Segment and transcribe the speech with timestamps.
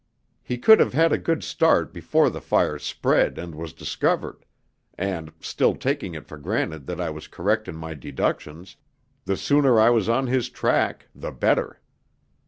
[0.41, 4.45] He could have had a good start before the fire spread and was discovered,
[4.97, 8.77] and still taking it for granted that I was correct in my deductions
[9.25, 11.81] the sooner I was on his track the better.